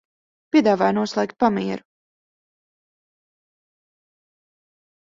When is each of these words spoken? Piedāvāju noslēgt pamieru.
Piedāvāju 0.55 0.95
noslēgt 0.97 1.35
pamieru. 1.45 1.87